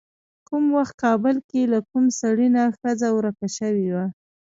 کوم 0.47 0.63
وخت 0.77 0.93
کابل 1.03 1.35
کې 1.49 1.61
له 1.73 1.79
کوم 1.89 2.05
سړي 2.21 2.47
نه 2.55 2.63
ښځه 2.77 3.07
ورکه 3.17 3.47
شوې 3.57 3.87
وه. 3.95 4.05